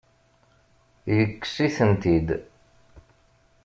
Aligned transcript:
Yekkes-itent-id? 1.15 2.27